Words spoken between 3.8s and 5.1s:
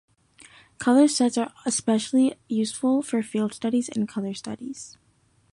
and color studies.